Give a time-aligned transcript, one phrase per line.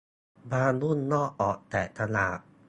[0.51, 2.39] บางรุ่นลอกออกแต่กระดาษ